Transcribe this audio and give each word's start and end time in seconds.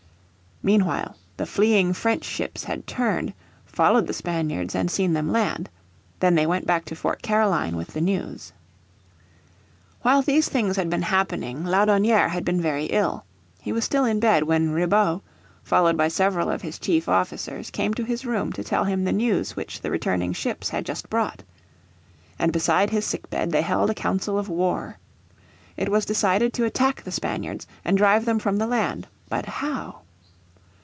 Meanwhile, 0.63 1.15
the 1.37 1.47
fleeing 1.47 1.91
French 1.93 2.23
ships 2.23 2.65
had 2.65 2.85
turned, 2.85 3.33
followed 3.65 4.05
the 4.05 4.13
Spaniards, 4.13 4.75
and 4.75 4.91
seen 4.91 5.13
them 5.13 5.31
land. 5.31 5.71
Then 6.19 6.35
they 6.35 6.45
went 6.45 6.67
back 6.67 6.85
to 6.85 6.95
Fort 6.95 7.23
Caroline 7.23 7.75
with 7.75 7.87
the 7.95 7.99
news. 7.99 8.53
While 10.03 10.21
these 10.21 10.47
things 10.49 10.75
had 10.75 10.87
been 10.87 11.01
happening 11.01 11.63
Laudonnière 11.63 12.29
had 12.29 12.45
been 12.45 12.61
very 12.61 12.85
ill. 12.85 13.25
He 13.59 13.71
was 13.71 13.83
still 13.83 14.05
in 14.05 14.19
bed 14.19 14.43
when 14.43 14.69
Ribaut, 14.69 15.23
followed 15.63 15.97
by 15.97 16.09
several 16.09 16.51
of 16.51 16.61
his 16.61 16.77
chief 16.77 17.09
officers, 17.09 17.71
came 17.71 17.95
to 17.95 18.03
his 18.03 18.23
room 18.23 18.53
to 18.53 18.63
tell 18.63 18.83
him 18.83 19.03
the 19.03 19.11
news 19.11 19.55
which 19.55 19.81
the 19.81 19.89
returning 19.89 20.31
ships 20.31 20.69
had 20.69 20.85
just 20.85 21.09
brought. 21.09 21.41
And 22.37 22.53
beside 22.53 22.91
his 22.91 23.03
sickbed 23.03 23.51
they 23.51 23.63
held 23.63 23.89
a 23.89 23.95
council 23.95 24.37
of 24.37 24.47
war. 24.47 24.99
It 25.75 25.89
was 25.89 26.05
decided 26.05 26.53
to 26.53 26.65
attack 26.65 27.01
the 27.01 27.11
Spaniards 27.11 27.65
and 27.83 27.97
drive 27.97 28.25
them 28.25 28.37
from 28.37 28.57
the 28.57 28.67
land. 28.67 29.07
But 29.27 29.47
how? 29.47 29.95